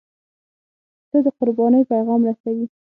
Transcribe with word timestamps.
پسه 1.03 1.17
د 1.25 1.27
قربانۍ 1.37 1.81
پیغام 1.91 2.21
رسوي. 2.29 2.65